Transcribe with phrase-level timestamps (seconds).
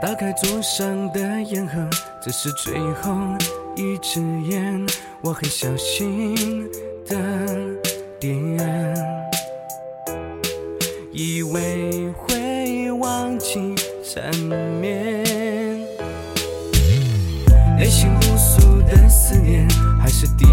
[0.00, 1.86] 打开桌上的烟盒，
[2.22, 3.12] 这是最后
[3.76, 4.86] 一支烟，
[5.20, 6.34] 我很小心
[7.06, 7.16] 的
[8.18, 8.34] 点。
[11.12, 13.74] 以为会忘记
[14.04, 14.34] 缠
[14.80, 15.22] 绵，
[17.76, 19.68] 内心无数的思念
[20.00, 20.46] 还是低。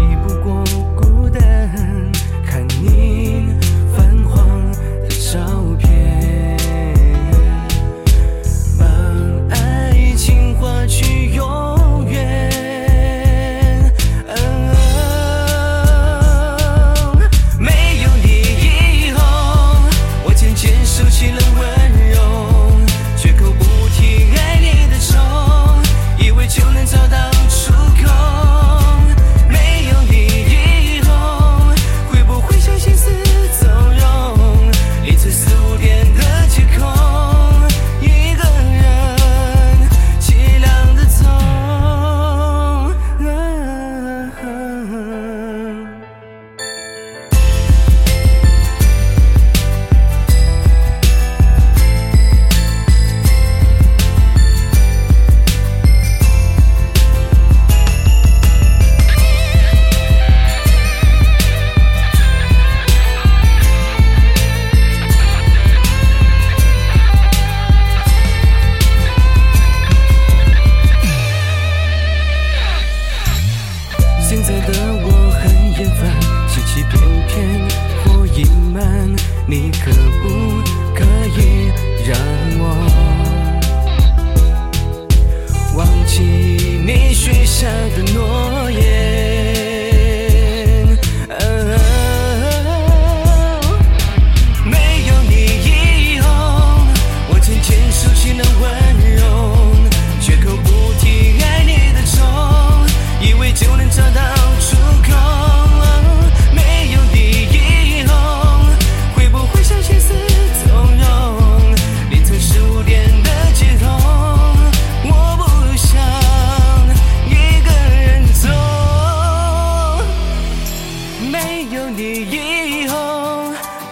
[87.58, 87.70] 像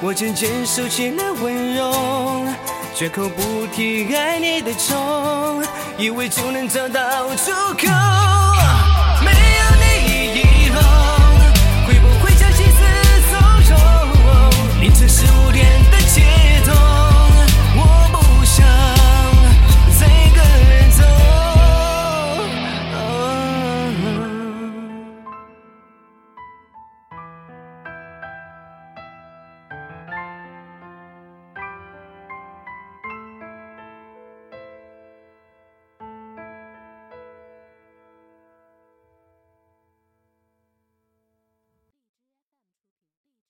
[0.07, 1.91] 我渐渐收起了温柔
[2.95, 5.63] 绝口不提爱你的仇
[5.97, 8.44] 以为就能找到出口。